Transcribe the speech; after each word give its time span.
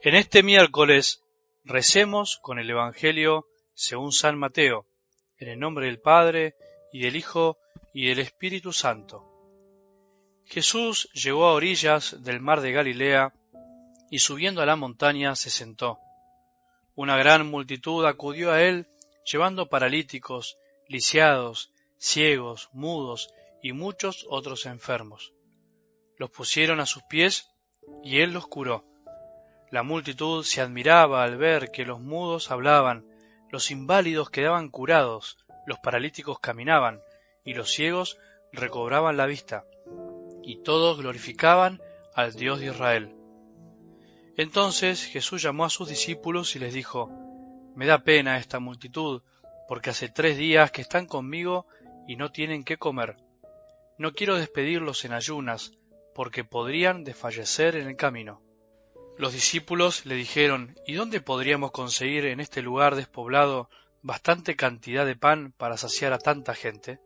En 0.00 0.14
este 0.14 0.44
miércoles 0.44 1.24
recemos 1.64 2.38
con 2.40 2.60
el 2.60 2.70
Evangelio 2.70 3.48
según 3.74 4.12
San 4.12 4.38
Mateo, 4.38 4.86
en 5.38 5.48
el 5.48 5.58
nombre 5.58 5.86
del 5.86 5.98
Padre, 5.98 6.54
y 6.92 7.00
del 7.00 7.16
Hijo, 7.16 7.58
y 7.92 8.06
del 8.06 8.20
Espíritu 8.20 8.72
Santo. 8.72 9.24
Jesús 10.44 11.10
llegó 11.14 11.46
a 11.46 11.52
orillas 11.52 12.22
del 12.22 12.38
mar 12.38 12.60
de 12.60 12.70
Galilea, 12.70 13.34
y 14.08 14.20
subiendo 14.20 14.62
a 14.62 14.66
la 14.66 14.76
montaña 14.76 15.34
se 15.34 15.50
sentó. 15.50 15.98
Una 16.94 17.16
gran 17.16 17.50
multitud 17.50 18.06
acudió 18.06 18.52
a 18.52 18.62
él, 18.62 18.86
llevando 19.24 19.68
paralíticos, 19.68 20.58
lisiados, 20.86 21.72
ciegos, 21.98 22.68
mudos 22.72 23.34
y 23.64 23.72
muchos 23.72 24.24
otros 24.30 24.64
enfermos. 24.66 25.32
Los 26.18 26.30
pusieron 26.30 26.78
a 26.78 26.86
sus 26.86 27.02
pies, 27.02 27.48
y 28.04 28.20
él 28.20 28.32
los 28.32 28.46
curó 28.46 28.84
la 29.70 29.82
multitud 29.82 30.44
se 30.44 30.60
admiraba 30.60 31.22
al 31.22 31.36
ver 31.36 31.70
que 31.70 31.84
los 31.84 32.00
mudos 32.00 32.50
hablaban, 32.50 33.04
los 33.50 33.70
inválidos 33.70 34.30
quedaban 34.30 34.70
curados, 34.70 35.36
los 35.66 35.78
paralíticos 35.78 36.38
caminaban, 36.40 37.00
y 37.44 37.54
los 37.54 37.70
ciegos 37.70 38.18
recobraban 38.52 39.16
la 39.16 39.26
vista, 39.26 39.64
y 40.42 40.62
todos 40.62 40.98
glorificaban 40.98 41.80
al 42.14 42.34
Dios 42.34 42.60
de 42.60 42.66
Israel. 42.66 43.14
Entonces 44.36 45.04
Jesús 45.04 45.42
llamó 45.42 45.64
a 45.64 45.70
sus 45.70 45.88
discípulos 45.88 46.56
y 46.56 46.58
les 46.58 46.72
dijo, 46.72 47.10
Me 47.74 47.86
da 47.86 48.04
pena 48.04 48.38
esta 48.38 48.60
multitud, 48.60 49.22
porque 49.66 49.90
hace 49.90 50.08
tres 50.08 50.38
días 50.38 50.70
que 50.70 50.80
están 50.80 51.06
conmigo 51.06 51.66
y 52.06 52.16
no 52.16 52.30
tienen 52.30 52.64
qué 52.64 52.78
comer. 52.78 53.16
No 53.98 54.12
quiero 54.12 54.36
despedirlos 54.36 55.04
en 55.04 55.12
ayunas, 55.12 55.72
porque 56.14 56.44
podrían 56.44 57.04
desfallecer 57.04 57.76
en 57.76 57.88
el 57.88 57.96
camino. 57.96 58.40
Los 59.18 59.32
discípulos 59.32 60.06
le 60.06 60.14
dijeron, 60.14 60.76
¿Y 60.86 60.94
dónde 60.94 61.20
podríamos 61.20 61.72
conseguir 61.72 62.24
en 62.26 62.38
este 62.38 62.62
lugar 62.62 62.94
despoblado 62.94 63.68
bastante 64.00 64.54
cantidad 64.54 65.04
de 65.04 65.16
pan 65.16 65.52
para 65.56 65.76
saciar 65.76 66.12
a 66.12 66.18
tanta 66.18 66.54
gente? 66.54 67.00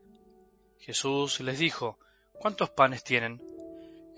Jesús 0.78 1.40
les 1.40 1.58
dijo, 1.58 1.98
¿Cuántos 2.34 2.68
panes 2.68 3.02
tienen? 3.02 3.40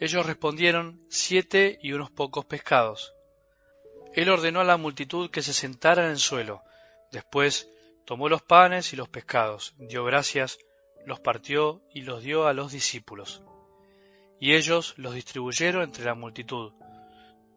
Ellos 0.01 0.27
respondieron, 0.27 1.01
siete 1.09 1.79
y 1.81 1.93
unos 1.93 2.11
pocos 2.11 2.45
pescados. 2.45 3.15
Él 4.13 4.29
ordenó 4.29 4.61
a 4.61 4.65
la 4.65 4.77
multitud 4.77 5.31
que 5.31 5.43
se 5.43 5.53
sentara 5.53 6.05
en 6.05 6.11
el 6.11 6.19
suelo. 6.19 6.63
Después 7.13 7.71
tomó 8.05 8.29
los 8.29 8.43
panes 8.43 8.93
y 8.93 8.97
los 8.97 9.09
pescados, 9.09 9.73
dio 9.79 10.05
gracias, 10.05 10.59
los 11.07 11.21
partió 11.21 11.81
y 11.95 12.03
los 12.03 12.25
dio 12.25 12.49
a 12.49 12.55
los 12.55 12.73
discípulos. 12.73 13.41
Y 14.41 14.55
ellos 14.55 14.95
los 14.97 15.15
distribuyeron 15.15 15.85
entre 15.85 16.05
la 16.05 16.17
multitud 16.17 16.73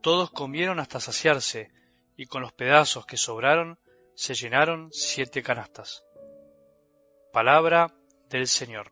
todos 0.02 0.32
comieron 0.32 0.80
hasta 0.80 1.00
saciarse, 1.00 1.72
y 2.16 2.26
con 2.26 2.42
los 2.42 2.54
pedazos 2.54 3.06
que 3.06 3.18
sobraron 3.18 3.80
se 4.16 4.34
llenaron 4.34 4.90
siete 4.92 5.44
canastas. 5.44 6.04
Palabra 7.32 7.94
del 8.30 8.48
Señor. 8.48 8.92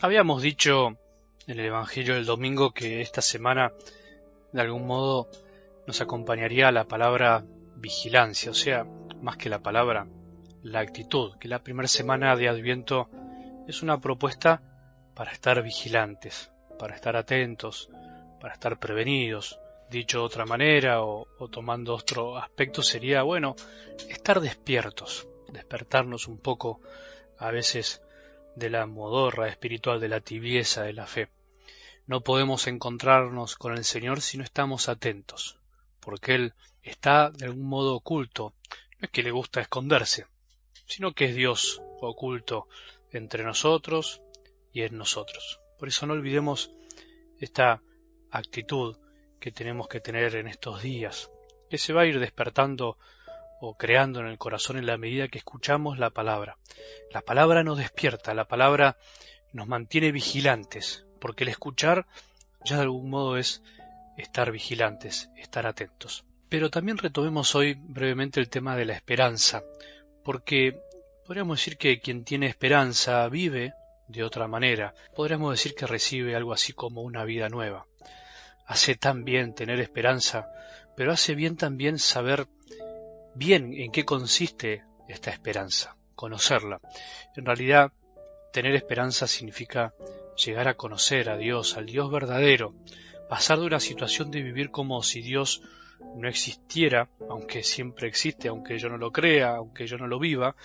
Habíamos 0.00 0.42
dicho 0.42 0.98
en 1.46 1.58
el 1.58 1.66
Evangelio 1.66 2.14
del 2.14 2.26
domingo 2.26 2.72
que 2.72 3.00
esta 3.00 3.22
semana 3.22 3.72
de 4.52 4.60
algún 4.60 4.86
modo 4.86 5.28
nos 5.86 6.00
acompañaría 6.00 6.70
la 6.70 6.84
palabra 6.84 7.44
vigilancia, 7.76 8.50
o 8.50 8.54
sea, 8.54 8.86
más 9.26 9.36
que 9.36 9.48
la 9.48 9.58
palabra, 9.58 10.06
la 10.62 10.78
actitud, 10.78 11.36
que 11.40 11.48
la 11.48 11.58
primera 11.58 11.88
semana 11.88 12.36
de 12.36 12.48
Adviento 12.48 13.10
es 13.66 13.82
una 13.82 14.00
propuesta 14.00 14.62
para 15.16 15.32
estar 15.32 15.60
vigilantes, 15.64 16.52
para 16.78 16.94
estar 16.94 17.16
atentos, 17.16 17.90
para 18.40 18.54
estar 18.54 18.78
prevenidos. 18.78 19.58
Dicho 19.90 20.18
de 20.18 20.24
otra 20.24 20.46
manera 20.46 21.02
o, 21.02 21.26
tomando 21.50 21.96
otro 21.96 22.38
aspecto 22.38 22.84
sería, 22.84 23.24
bueno, 23.24 23.56
estar 24.08 24.40
despiertos, 24.40 25.26
despertarnos 25.48 26.28
un 26.28 26.38
poco 26.38 26.80
a 27.36 27.50
veces 27.50 28.02
de 28.54 28.70
la 28.70 28.86
modorra 28.86 29.48
espiritual, 29.48 29.98
de 29.98 30.08
la 30.08 30.20
tibieza 30.20 30.84
de 30.84 30.92
la 30.92 31.08
fe. 31.08 31.30
No 32.06 32.20
podemos 32.20 32.68
encontrarnos 32.68 33.56
con 33.56 33.76
el 33.76 33.84
Señor 33.84 34.20
si 34.20 34.38
no 34.38 34.44
estamos 34.44 34.88
atentos, 34.88 35.58
porque 35.98 36.36
Él 36.36 36.54
está 36.84 37.30
de 37.30 37.46
algún 37.46 37.66
modo 37.66 37.96
oculto 37.96 38.54
no 38.98 39.06
es 39.06 39.10
que 39.10 39.22
le 39.22 39.30
gusta 39.30 39.60
esconderse, 39.60 40.26
sino 40.86 41.12
que 41.12 41.26
es 41.26 41.34
Dios 41.34 41.82
oculto 42.00 42.68
entre 43.10 43.44
nosotros 43.44 44.22
y 44.72 44.82
en 44.82 44.96
nosotros. 44.96 45.60
Por 45.78 45.88
eso 45.88 46.06
no 46.06 46.14
olvidemos 46.14 46.70
esta 47.38 47.82
actitud 48.30 48.96
que 49.40 49.52
tenemos 49.52 49.88
que 49.88 50.00
tener 50.00 50.36
en 50.36 50.48
estos 50.48 50.82
días, 50.82 51.30
que 51.70 51.78
se 51.78 51.92
va 51.92 52.02
a 52.02 52.06
ir 52.06 52.18
despertando 52.20 52.98
o 53.60 53.76
creando 53.76 54.20
en 54.20 54.26
el 54.26 54.38
corazón 54.38 54.76
en 54.76 54.86
la 54.86 54.98
medida 54.98 55.28
que 55.28 55.38
escuchamos 55.38 55.98
la 55.98 56.10
palabra. 56.10 56.58
La 57.10 57.22
palabra 57.22 57.62
nos 57.62 57.78
despierta, 57.78 58.34
la 58.34 58.48
palabra 58.48 58.98
nos 59.52 59.66
mantiene 59.66 60.12
vigilantes, 60.12 61.06
porque 61.20 61.44
el 61.44 61.48
escuchar 61.48 62.06
ya 62.64 62.76
de 62.76 62.82
algún 62.82 63.08
modo 63.08 63.38
es 63.38 63.62
estar 64.18 64.50
vigilantes, 64.50 65.30
estar 65.36 65.66
atentos. 65.66 66.25
Pero 66.48 66.70
también 66.70 66.98
retomemos 66.98 67.54
hoy 67.54 67.74
brevemente 67.74 68.40
el 68.40 68.48
tema 68.48 68.76
de 68.76 68.84
la 68.84 68.94
esperanza, 68.94 69.62
porque 70.24 70.80
podríamos 71.24 71.58
decir 71.58 71.76
que 71.76 72.00
quien 72.00 72.24
tiene 72.24 72.46
esperanza 72.46 73.28
vive 73.28 73.74
de 74.08 74.22
otra 74.22 74.46
manera, 74.46 74.94
podríamos 75.14 75.52
decir 75.52 75.74
que 75.74 75.86
recibe 75.86 76.36
algo 76.36 76.52
así 76.52 76.72
como 76.72 77.02
una 77.02 77.24
vida 77.24 77.48
nueva. 77.48 77.86
Hace 78.66 78.94
tan 78.94 79.24
bien 79.24 79.54
tener 79.54 79.80
esperanza, 79.80 80.48
pero 80.96 81.12
hace 81.12 81.34
bien 81.34 81.56
también 81.56 81.98
saber 81.98 82.46
bien 83.34 83.74
en 83.74 83.90
qué 83.90 84.04
consiste 84.04 84.84
esta 85.08 85.30
esperanza, 85.30 85.96
conocerla. 86.14 86.80
En 87.36 87.44
realidad, 87.44 87.92
tener 88.52 88.74
esperanza 88.74 89.26
significa 89.26 89.94
llegar 90.36 90.68
a 90.68 90.74
conocer 90.74 91.28
a 91.28 91.36
Dios, 91.36 91.76
al 91.76 91.86
Dios 91.86 92.10
verdadero, 92.10 92.74
pasar 93.28 93.58
de 93.58 93.66
una 93.66 93.80
situación 93.80 94.30
de 94.30 94.42
vivir 94.42 94.70
como 94.70 95.02
si 95.02 95.20
Dios 95.20 95.62
no 96.16 96.28
existiera, 96.28 97.08
aunque 97.28 97.62
siempre 97.62 98.08
existe, 98.08 98.48
aunque 98.48 98.78
yo 98.78 98.88
no 98.88 98.98
lo 98.98 99.12
crea, 99.12 99.56
aunque 99.56 99.86
yo 99.86 99.98
no 99.98 100.06
lo 100.06 100.18
viva, 100.18 100.56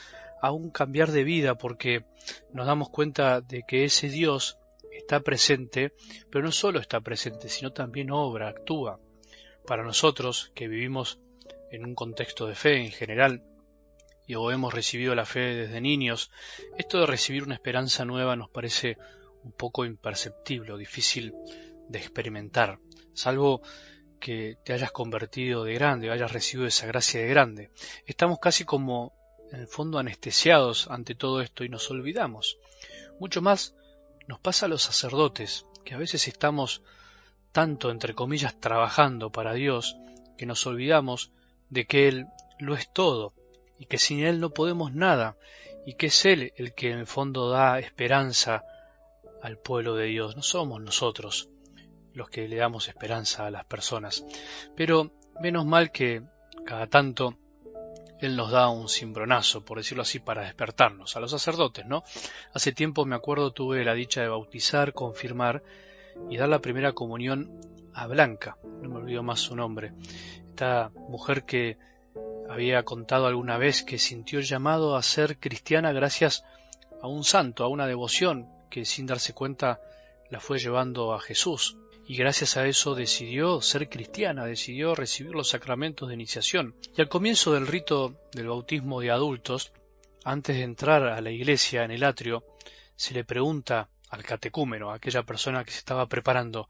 aún 0.42 0.72
cambiar 0.72 1.12
de 1.12 1.24
vida 1.24 1.56
porque 1.56 2.03
nos 2.52 2.66
damos 2.66 2.90
cuenta 2.90 3.42
de 3.42 3.64
que 3.68 3.84
ese 3.84 4.09
Dios 4.09 4.58
está 4.92 5.22
presente, 5.22 5.94
pero 6.30 6.44
no 6.44 6.52
solo 6.52 6.80
está 6.80 7.02
presente, 7.02 7.50
sino 7.50 7.72
también 7.72 8.12
obra, 8.12 8.50
actúa. 8.50 9.00
Para 9.66 9.84
nosotros, 9.84 10.52
que 10.56 10.68
vivimos 10.68 11.19
en 11.72 11.86
un 11.86 11.96
contexto 11.96 12.48
de 12.48 12.56
fe 12.56 12.78
en 12.78 12.92
general, 12.92 13.44
y 14.28 14.36
o 14.36 14.52
hemos 14.52 14.74
recibido 14.74 15.16
la 15.16 15.25
fe 15.25 15.56
desde 15.56 15.81
niños, 15.81 16.31
esto 16.78 17.00
de 17.00 17.06
recibir 17.06 17.44
una 17.44 17.56
esperanza 17.56 18.06
nueva 18.06 18.36
nos 18.36 18.50
parece 18.50 18.98
un 19.44 19.52
poco 19.52 19.86
imperceptible 19.86 20.72
o 20.72 20.78
difícil 20.78 21.34
de 21.90 22.00
experimentar, 22.00 22.80
salvo 23.13 23.62
que 24.21 24.57
te 24.63 24.71
hayas 24.71 24.91
convertido 24.91 25.65
de 25.65 25.73
grande, 25.73 26.11
hayas 26.11 26.31
recibido 26.31 26.67
esa 26.67 26.85
gracia 26.85 27.19
de 27.19 27.27
grande. 27.27 27.71
Estamos 28.05 28.39
casi 28.39 28.63
como, 28.63 29.13
en 29.51 29.59
el 29.59 29.67
fondo, 29.67 29.97
anestesiados 29.97 30.87
ante 30.89 31.15
todo 31.15 31.41
esto 31.41 31.65
y 31.65 31.69
nos 31.69 31.89
olvidamos. 31.91 32.57
Mucho 33.19 33.41
más 33.41 33.75
nos 34.27 34.39
pasa 34.39 34.67
a 34.67 34.69
los 34.69 34.83
sacerdotes, 34.83 35.65
que 35.83 35.95
a 35.95 35.97
veces 35.97 36.27
estamos 36.29 36.83
tanto, 37.51 37.91
entre 37.91 38.13
comillas, 38.13 38.57
trabajando 38.59 39.31
para 39.31 39.53
Dios, 39.53 39.97
que 40.38 40.45
nos 40.45 40.65
olvidamos 40.65 41.31
de 41.69 41.85
que 41.85 42.07
Él 42.07 42.27
lo 42.59 42.75
es 42.75 42.94
todo, 42.94 43.33
y 43.79 43.88
que 43.88 43.97
sin 43.97 44.24
Él 44.24 44.39
no 44.39 44.51
podemos 44.51 44.94
nada, 44.94 45.35
y 45.85 45.95
que 45.95 46.06
es 46.06 46.25
Él 46.25 46.53
el 46.56 46.74
que 46.75 46.91
en 46.91 47.00
el 47.00 47.07
fondo 47.07 47.50
da 47.50 47.79
esperanza 47.79 48.63
al 49.41 49.57
pueblo 49.57 49.95
de 49.95 50.06
Dios, 50.06 50.35
no 50.35 50.44
somos 50.44 50.79
nosotros 50.79 51.50
los 52.13 52.30
que 52.30 52.48
le 52.48 52.58
damos 52.58 52.88
esperanza 52.88 53.46
a 53.46 53.52
las 53.52 53.66
personas. 53.66 54.25
Pero 54.75 55.12
menos 55.40 55.66
mal 55.66 55.92
que 55.92 56.24
cada 56.66 56.88
tanto 56.88 57.38
Él 58.19 58.36
nos 58.36 58.52
da 58.52 58.69
un 58.69 58.90
cimbronazo, 58.90 59.63
por 59.66 59.78
decirlo 59.78 60.04
así, 60.04 60.19
para 60.19 60.44
despertarnos, 60.44 61.16
a 61.16 61.19
los 61.19 61.31
sacerdotes, 61.31 61.86
¿no? 61.86 62.04
Hace 62.54 62.72
tiempo 62.72 63.06
me 63.06 63.16
acuerdo 63.16 63.52
tuve 63.52 63.84
la 63.84 63.94
dicha 63.94 64.22
de 64.22 64.28
bautizar, 64.28 64.94
confirmar 64.94 65.63
y 66.30 66.38
dar 66.38 66.50
la 66.50 66.60
primera 66.60 66.94
comunión 66.94 67.60
a 67.94 68.08
Blanca, 68.08 68.58
no 68.63 68.90
me 68.90 68.98
olvido 68.98 69.24
más 69.24 69.40
su 69.40 69.56
nombre, 69.56 69.94
esta 70.50 70.92
mujer 71.10 71.44
que 71.44 71.78
había 72.50 72.84
contado 72.84 73.28
alguna 73.28 73.58
vez 73.58 73.84
que 73.84 73.98
sintió 73.98 74.42
llamado 74.42 74.96
a 74.96 75.02
ser 75.02 75.38
cristiana 75.40 75.92
gracias 75.94 76.44
a 77.02 77.08
un 77.08 77.24
santo, 77.24 77.63
a 77.63 77.69
una 77.69 77.88
devoción 77.88 78.50
que 78.69 78.86
sin 78.86 79.06
darse 79.06 79.34
cuenta 79.34 79.80
la 80.30 80.40
fue 80.40 80.60
llevando 80.60 81.13
a 81.13 81.19
Jesús 81.19 81.78
y 82.12 82.18
gracias 82.18 82.58
a 82.58 82.68
eso 82.68 82.94
decidió 82.94 83.62
ser 83.62 83.88
cristiana, 83.88 84.44
decidió 84.44 84.96
recibir 84.96 85.31
los 85.31 85.48
sacramentos 85.48 86.10
de 86.10 86.16
iniciación. 86.16 86.75
Y 86.94 87.00
al 87.00 87.08
comienzo 87.08 87.54
del 87.54 87.68
rito 87.68 88.19
del 88.34 88.50
bautismo 88.50 89.00
de 89.00 89.12
adultos, 89.12 89.72
antes 90.25 90.58
de 90.58 90.63
entrar 90.63 91.04
a 91.04 91.22
la 91.22 91.31
iglesia 91.31 91.86
en 91.86 91.92
el 91.92 92.04
atrio, 92.04 92.44
se 92.98 93.13
le 93.13 93.24
pregunta 93.24 93.88
al 94.10 94.24
catecúmeno, 94.24 94.92
a 94.92 94.96
aquella 94.96 95.24
persona 95.24 95.63
que 95.63 95.72
se 95.72 95.78
estaba 95.78 96.06
preparando, 96.08 96.68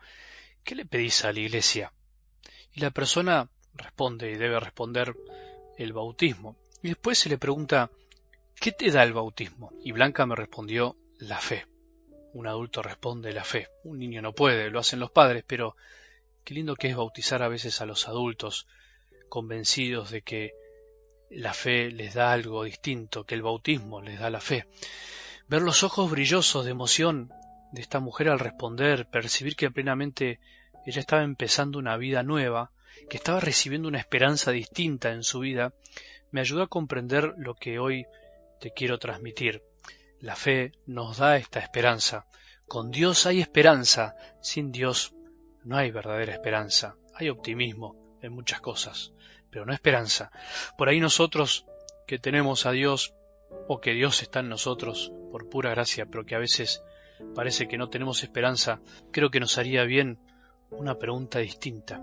¿qué 0.64 0.76
le 0.76 0.86
pedís 0.86 1.26
a 1.26 1.34
la 1.34 1.40
iglesia? 1.40 1.92
Y 2.76 2.82
la 2.82 2.92
persona 2.92 3.50
responde 3.74 4.30
y 4.30 4.36
debe 4.36 4.60
responder 4.60 5.16
el 5.76 5.92
bautismo. 5.92 6.56
Y 6.84 6.90
después 6.90 7.18
se 7.18 7.30
le 7.30 7.40
pregunta, 7.40 7.90
¿qué 8.60 8.74
te 8.74 8.92
da 8.92 9.02
el 9.02 9.14
bautismo? 9.14 9.74
Y 9.84 9.92
Blanca 9.92 10.24
me 10.28 10.36
respondió, 10.36 10.98
la 11.18 11.40
fe. 11.40 11.71
Un 12.34 12.48
adulto 12.48 12.82
responde 12.82 13.34
la 13.34 13.44
fe. 13.44 13.68
Un 13.84 14.00
niño 14.00 14.22
no 14.22 14.34
puede, 14.34 14.70
lo 14.70 14.80
hacen 14.80 15.00
los 15.00 15.12
padres, 15.12 15.44
pero 15.46 15.76
qué 16.44 16.54
lindo 16.54 16.76
que 16.76 16.90
es 16.90 16.96
bautizar 16.96 17.44
a 17.44 17.50
veces 17.50 17.82
a 17.82 17.86
los 17.86 18.08
adultos, 18.08 18.68
convencidos 19.30 20.12
de 20.12 20.22
que 20.22 20.54
la 21.30 21.54
fe 21.54 21.92
les 21.92 22.14
da 22.14 22.32
algo 22.34 22.64
distinto, 22.64 23.26
que 23.26 23.36
el 23.36 23.42
bautismo 23.42 24.02
les 24.02 24.20
da 24.20 24.30
la 24.30 24.42
fe. 24.42 24.68
Ver 25.48 25.62
los 25.62 25.84
ojos 25.84 26.10
brillosos 26.12 26.66
de 26.66 26.72
emoción 26.72 27.32
de 27.72 27.82
esta 27.82 28.00
mujer 28.00 28.30
al 28.30 28.40
responder, 28.40 29.08
percibir 29.08 29.56
que 29.56 29.72
plenamente 29.72 30.40
ella 30.86 31.00
estaba 31.00 31.24
empezando 31.24 31.80
una 31.80 31.98
vida 31.98 32.24
nueva, 32.24 32.72
que 33.10 33.18
estaba 33.18 33.40
recibiendo 33.40 33.88
una 33.88 34.00
esperanza 34.00 34.52
distinta 34.52 35.12
en 35.12 35.24
su 35.24 35.40
vida, 35.40 35.74
me 36.32 36.42
ayudó 36.42 36.64
a 36.64 36.68
comprender 36.68 37.34
lo 37.38 37.56
que 37.56 37.80
hoy 37.80 38.06
te 38.60 38.72
quiero 38.72 39.00
transmitir. 39.00 39.64
La 40.22 40.36
fe 40.36 40.74
nos 40.86 41.18
da 41.18 41.38
esta 41.38 41.60
esperanza. 41.60 42.28
Con 42.68 42.92
Dios 42.92 43.26
hay 43.26 43.42
esperanza, 43.42 44.16
sin 44.40 44.72
Dios 44.72 45.16
no 45.64 45.78
hay 45.78 45.90
verdadera 45.90 46.34
esperanza. 46.34 46.96
Hay 47.16 47.30
optimismo 47.30 47.96
en 48.22 48.32
muchas 48.32 48.62
cosas, 48.62 49.14
pero 49.50 49.66
no 49.66 49.74
esperanza. 49.74 50.32
Por 50.78 50.90
ahí 50.90 51.00
nosotros 51.00 51.66
que 52.06 52.20
tenemos 52.20 52.68
a 52.68 52.72
Dios 52.72 53.16
o 53.68 53.82
que 53.82 53.94
Dios 53.94 54.22
está 54.22 54.42
en 54.42 54.50
nosotros 54.50 55.12
por 55.32 55.50
pura 55.50 55.72
gracia, 55.72 56.06
pero 56.06 56.24
que 56.24 56.36
a 56.36 56.40
veces 56.40 56.84
parece 57.34 57.68
que 57.68 57.80
no 57.80 57.90
tenemos 57.90 58.22
esperanza, 58.22 58.80
creo 59.12 59.32
que 59.32 59.40
nos 59.40 59.58
haría 59.58 59.86
bien 59.86 60.20
una 60.70 61.00
pregunta 61.00 61.40
distinta. 61.40 62.00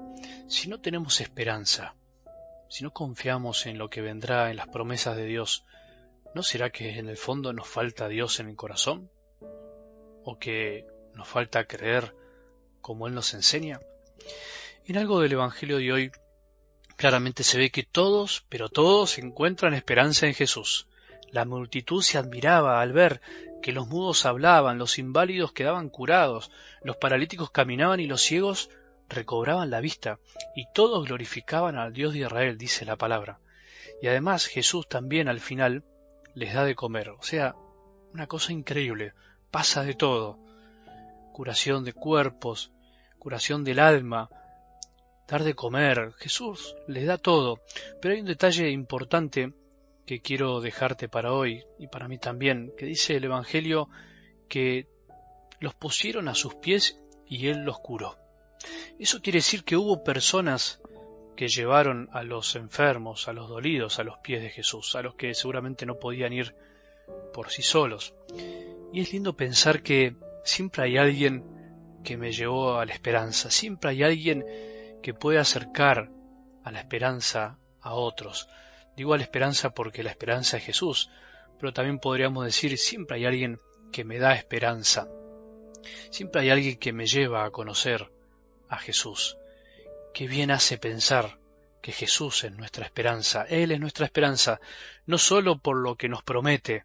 Si 0.49 0.69
no 0.69 0.81
tenemos 0.81 1.21
esperanza, 1.21 1.95
si 2.69 2.83
no 2.83 2.93
confiamos 2.93 3.67
en 3.67 3.79
lo 3.79 3.89
que 3.89 4.03
vendrá, 4.03 4.51
en 4.51 4.57
las 4.57 4.67
promesas 4.67 5.17
de 5.17 5.25
Dios, 5.25 5.65
¿No 6.35 6.43
será 6.43 6.71
que 6.71 6.99
en 6.99 7.09
el 7.09 7.17
fondo 7.17 7.53
nos 7.53 7.69
falta 7.69 8.09
Dios 8.09 8.41
en 8.41 8.49
el 8.49 8.57
corazón? 8.57 9.11
¿O 10.25 10.39
que 10.39 10.87
nos 11.15 11.27
falta 11.27 11.67
creer 11.67 12.15
como 12.81 13.07
Él 13.07 13.15
nos 13.15 13.35
enseña? 13.35 13.81
En 14.87 14.97
algo 14.97 15.21
del 15.21 15.33
Evangelio 15.33 15.79
de 15.79 15.93
hoy 15.93 16.13
claramente 16.97 17.45
se 17.45 17.59
ve 17.59 17.71
que 17.71 17.83
todos, 17.83 18.45
pero 18.49 18.69
todos 18.69 19.19
encuentran 19.19 19.75
esperanza 19.75 20.27
en 20.27 20.35
Jesús. 20.35 20.89
La 21.31 21.45
multitud 21.45 22.03
se 22.03 22.19
admiraba 22.19 22.81
al 22.81 22.93
ver 22.93 23.21
que 23.63 23.73
los 23.73 23.87
mudos 23.87 24.27
hablaban, 24.27 24.79
los 24.79 24.99
inválidos 24.99 25.53
quedaban 25.53 25.91
curados, 25.91 26.51
los 26.83 26.97
paralíticos 26.97 27.51
caminaban 27.51 28.01
y 28.01 28.07
los 28.07 28.23
ciegos 28.23 28.71
recobraban 29.09 29.71
la 29.71 29.81
vista, 29.81 30.19
y 30.55 30.67
todos 30.73 31.07
glorificaban 31.07 31.77
al 31.77 31.93
Dios 31.93 32.13
de 32.13 32.21
Israel, 32.21 32.59
dice 32.59 32.85
la 32.85 32.97
palabra. 32.97 33.41
Y 34.03 34.07
además 34.07 34.47
Jesús 34.47 34.89
también 34.89 35.29
al 35.29 35.41
final 35.41 35.85
les 36.39 36.55
da 36.55 36.65
de 36.65 36.75
comer. 36.75 37.11
O 37.11 37.23
sea, 37.23 37.55
una 38.15 38.27
cosa 38.27 38.53
increíble. 38.53 39.13
Pasa 39.51 39.83
de 39.83 39.95
todo. 39.95 40.39
Curación 41.33 41.85
de 41.85 41.93
cuerpos, 41.93 42.73
curación 43.19 43.65
del 43.65 43.79
alma, 43.79 44.31
dar 45.27 45.45
de 45.45 45.55
comer. 45.55 46.13
Jesús 46.19 46.75
les 46.87 47.07
da 47.07 47.19
todo. 47.19 47.61
Pero 48.01 48.15
hay 48.15 48.21
un 48.21 48.27
detalle 48.27 48.71
importante 48.71 49.53
que 50.07 50.21
quiero 50.21 50.61
dejarte 50.61 51.09
para 51.09 51.33
hoy 51.33 51.65
y 51.79 51.89
para 51.89 52.09
mí 52.09 52.19
también, 52.19 52.73
que 52.79 52.87
dice 52.87 53.17
el 53.17 53.25
Evangelio 53.25 53.89
que 54.49 54.89
los 55.61 55.75
pusieron 55.75 56.29
a 56.29 56.35
sus 56.35 56.55
pies 56.55 56.99
y 57.27 57.49
Él 57.49 57.59
los 57.59 57.79
curó. 57.79 58.17
Eso 58.99 59.21
quiere 59.21 59.39
decir 59.39 59.65
que 59.65 59.77
hubo 59.77 60.03
personas 60.03 60.81
que 61.39 61.47
llevaron 61.47 62.09
a 62.11 62.25
los 62.25 62.57
enfermos, 62.57 63.29
a 63.29 63.33
los 63.33 63.49
dolidos, 63.49 64.01
a 64.01 64.03
los 64.03 64.19
pies 64.19 64.43
de 64.43 64.51
Jesús, 64.51 64.97
a 64.97 65.03
los 65.03 65.15
que 65.15 65.35
seguramente 65.35 65.87
no 65.87 66.01
podían 66.01 66.33
ir 66.33 66.57
por 67.33 67.51
sí 67.51 67.63
solos. 67.63 68.13
Y 68.93 69.03
es 69.03 69.13
lindo 69.13 69.37
pensar 69.37 69.85
que 69.85 70.17
siempre 70.43 70.83
hay 70.83 70.99
alguien 70.99 71.45
que 72.03 72.17
me 72.17 72.33
llevó 72.33 72.81
a 72.81 72.87
la 72.87 72.93
esperanza, 72.93 73.53
siempre 73.53 73.91
hay 73.91 74.03
alguien 74.03 74.45
que 75.01 75.15
puede 75.15 75.39
acercar 75.39 76.11
a 76.65 76.73
la 76.73 76.81
esperanza 76.81 77.61
a 77.83 77.95
otros. 77.95 78.49
Digo 78.97 79.15
a 79.15 79.17
la 79.17 79.23
esperanza 79.23 79.71
porque 79.71 80.03
la 80.03 80.11
esperanza 80.11 80.57
es 80.57 80.65
Jesús, 80.65 81.09
pero 81.61 81.73
también 81.73 82.01
podríamos 82.01 82.47
decir 82.47 82.77
siempre 82.79 83.19
hay 83.19 83.27
alguien 83.27 83.61
que 83.93 84.03
me 84.03 84.19
da 84.19 84.35
esperanza. 84.35 85.07
Siempre 86.11 86.41
hay 86.41 86.51
alguien 86.51 86.79
que 86.79 86.93
me 86.93 87.07
lleva 87.07 87.45
a 87.45 87.53
conocer 87.53 88.11
a 88.69 88.79
Jesús. 88.79 89.39
Qué 90.13 90.27
bien 90.27 90.51
hace 90.51 90.79
pensar 90.79 91.39
que 91.81 91.93
Jesús 91.93 92.45
es 92.45 92.53
nuestra 92.53 92.85
esperanza, 92.85 93.45
Él 93.49 93.71
es 93.71 93.81
nuestra 93.81 94.07
esperanza, 94.07 94.61
no 95.07 95.19
sólo 95.19 95.59
por 95.59 95.77
lo 95.77 95.97
que 95.97 96.09
nos 96.09 96.23
promete, 96.23 96.85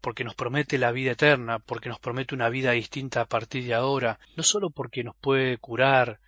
porque 0.00 0.24
nos 0.24 0.34
promete 0.34 0.78
la 0.78 0.92
vida 0.92 1.12
eterna, 1.12 1.58
porque 1.58 1.88
nos 1.88 1.98
promete 1.98 2.34
una 2.34 2.48
vida 2.48 2.72
distinta 2.72 3.22
a 3.22 3.26
partir 3.26 3.64
de 3.64 3.74
ahora, 3.74 4.20
no 4.36 4.42
sólo 4.42 4.70
porque 4.70 5.02
nos 5.02 5.16
puede 5.16 5.58
curar 5.58 6.20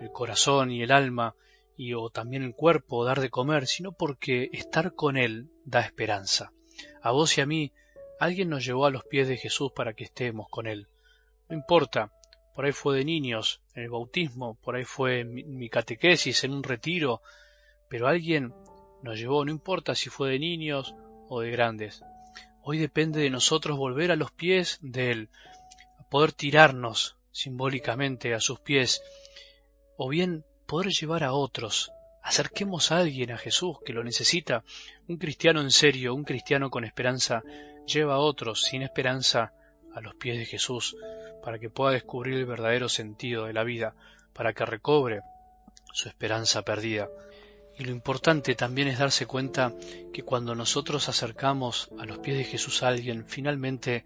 el 0.00 0.10
corazón 0.12 0.70
y 0.70 0.82
el 0.82 0.92
alma, 0.92 1.34
y 1.76 1.92
o 1.94 2.08
también 2.10 2.42
el 2.42 2.54
cuerpo, 2.54 3.04
dar 3.04 3.20
de 3.20 3.30
comer, 3.30 3.66
sino 3.66 3.92
porque 3.92 4.48
estar 4.52 4.94
con 4.94 5.16
Él 5.16 5.50
da 5.64 5.80
esperanza. 5.80 6.52
A 7.02 7.10
vos 7.10 7.36
y 7.36 7.40
a 7.40 7.46
mí, 7.46 7.72
alguien 8.18 8.48
nos 8.48 8.64
llevó 8.64 8.86
a 8.86 8.90
los 8.90 9.04
pies 9.04 9.28
de 9.28 9.36
Jesús 9.36 9.72
para 9.72 9.92
que 9.94 10.04
estemos 10.04 10.48
con 10.48 10.66
Él. 10.66 10.88
No 11.48 11.56
importa 11.56 12.12
por 12.56 12.64
ahí 12.64 12.72
fue 12.72 12.96
de 12.96 13.04
niños, 13.04 13.60
en 13.74 13.82
el 13.82 13.90
bautismo, 13.90 14.58
por 14.62 14.76
ahí 14.76 14.84
fue 14.84 15.24
mi, 15.24 15.68
catequesis, 15.68 16.42
en 16.42 16.54
un 16.54 16.62
retiro, 16.62 17.20
pero 17.90 18.08
alguien 18.08 18.54
nos 19.02 19.18
llevó, 19.18 19.44
no 19.44 19.50
importa 19.50 19.94
si 19.94 20.08
fue 20.08 20.30
de 20.30 20.38
niños 20.38 20.94
o 21.28 21.42
de 21.42 21.50
grandes. 21.50 22.02
Hoy 22.62 22.78
depende 22.78 23.20
de 23.20 23.28
nosotros 23.28 23.76
volver 23.76 24.10
a 24.10 24.16
los 24.16 24.32
pies 24.32 24.78
de 24.80 25.10
Él, 25.10 25.28
poder 26.10 26.32
tirarnos 26.32 27.18
simbólicamente 27.30 28.32
a 28.32 28.40
sus 28.40 28.58
pies, 28.58 29.02
o 29.98 30.08
bien 30.08 30.46
poder 30.66 30.92
llevar 30.92 31.24
a 31.24 31.34
otros. 31.34 31.92
Acerquemos 32.22 32.90
a 32.90 32.96
alguien 33.00 33.32
a 33.32 33.36
Jesús 33.36 33.76
que 33.84 33.92
lo 33.92 34.02
necesita. 34.02 34.64
Un 35.08 35.18
cristiano 35.18 35.60
en 35.60 35.70
serio, 35.70 36.14
un 36.14 36.24
cristiano 36.24 36.70
con 36.70 36.84
esperanza, 36.84 37.42
lleva 37.86 38.14
a 38.14 38.20
otros 38.20 38.62
sin 38.62 38.80
esperanza 38.80 39.52
a 39.94 40.00
los 40.00 40.14
pies 40.14 40.38
de 40.38 40.46
Jesús 40.46 40.96
para 41.46 41.60
que 41.60 41.70
pueda 41.70 41.92
descubrir 41.92 42.34
el 42.34 42.44
verdadero 42.44 42.88
sentido 42.88 43.44
de 43.44 43.52
la 43.52 43.62
vida, 43.62 43.94
para 44.32 44.52
que 44.52 44.66
recobre 44.66 45.20
su 45.92 46.08
esperanza 46.08 46.62
perdida. 46.62 47.08
Y 47.78 47.84
lo 47.84 47.92
importante 47.92 48.56
también 48.56 48.88
es 48.88 48.98
darse 48.98 49.26
cuenta 49.26 49.72
que 50.12 50.24
cuando 50.24 50.56
nosotros 50.56 51.08
acercamos 51.08 51.88
a 52.00 52.04
los 52.04 52.18
pies 52.18 52.36
de 52.36 52.42
Jesús 52.42 52.82
a 52.82 52.88
alguien, 52.88 53.26
finalmente 53.28 54.04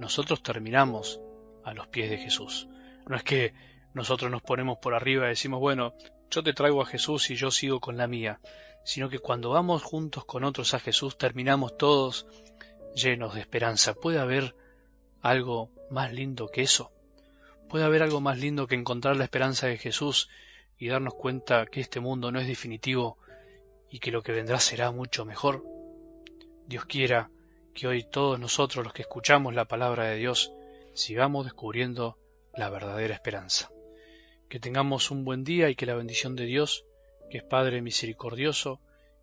nosotros 0.00 0.42
terminamos 0.42 1.20
a 1.62 1.74
los 1.74 1.86
pies 1.86 2.10
de 2.10 2.18
Jesús. 2.18 2.66
No 3.06 3.14
es 3.14 3.22
que 3.22 3.54
nosotros 3.94 4.28
nos 4.28 4.42
ponemos 4.42 4.78
por 4.78 4.92
arriba 4.92 5.26
y 5.26 5.28
decimos, 5.28 5.60
bueno, 5.60 5.94
yo 6.28 6.42
te 6.42 6.54
traigo 6.54 6.82
a 6.82 6.86
Jesús 6.86 7.30
y 7.30 7.36
yo 7.36 7.52
sigo 7.52 7.78
con 7.78 7.98
la 7.98 8.08
mía, 8.08 8.40
sino 8.82 9.08
que 9.08 9.20
cuando 9.20 9.50
vamos 9.50 9.84
juntos 9.84 10.24
con 10.24 10.42
otros 10.42 10.74
a 10.74 10.80
Jesús 10.80 11.16
terminamos 11.16 11.76
todos 11.76 12.26
llenos 12.96 13.34
de 13.36 13.42
esperanza. 13.42 13.94
Puede 13.94 14.18
haber 14.18 14.56
algo 15.22 15.70
más 15.90 16.12
lindo 16.12 16.48
que 16.48 16.62
eso? 16.62 16.90
¿Puede 17.68 17.84
haber 17.84 18.02
algo 18.02 18.20
más 18.20 18.38
lindo 18.38 18.66
que 18.66 18.74
encontrar 18.74 19.16
la 19.16 19.24
esperanza 19.24 19.66
de 19.66 19.78
Jesús 19.78 20.28
y 20.78 20.88
darnos 20.88 21.14
cuenta 21.14 21.66
que 21.66 21.80
este 21.80 22.00
mundo 22.00 22.32
no 22.32 22.40
es 22.40 22.46
definitivo 22.46 23.18
y 23.90 23.98
que 24.00 24.10
lo 24.10 24.22
que 24.22 24.32
vendrá 24.32 24.58
será 24.58 24.90
mucho 24.90 25.24
mejor? 25.24 25.64
Dios 26.66 26.84
quiera 26.84 27.30
que 27.74 27.86
hoy 27.86 28.04
todos 28.04 28.38
nosotros 28.40 28.84
los 28.84 28.92
que 28.92 29.02
escuchamos 29.02 29.54
la 29.54 29.66
palabra 29.66 30.04
de 30.04 30.16
Dios 30.16 30.52
sigamos 30.94 31.44
descubriendo 31.44 32.18
la 32.54 32.70
verdadera 32.70 33.14
esperanza. 33.14 33.70
Que 34.48 34.60
tengamos 34.60 35.10
un 35.10 35.24
buen 35.24 35.44
día 35.44 35.68
y 35.70 35.76
que 35.76 35.86
la 35.86 35.94
bendición 35.94 36.34
de 36.34 36.44
Dios, 36.44 36.84
que 37.30 37.38
es 37.38 37.44
Padre 37.44 37.82
misericordioso, 37.82 38.80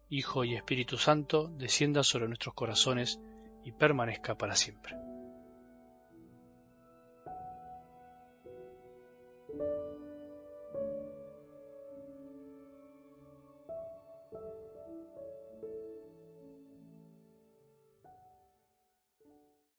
Hijo 0.10 0.46
y 0.46 0.56
Espíritu 0.56 0.98
Santo, 0.98 1.50
descienda 1.50 2.04
sobre 2.04 2.28
nuestros 2.28 2.56
corazones 2.56 3.20
y 3.66 3.74
permanezca 3.74 4.36
para 4.36 4.56
siempre. 4.56 5.07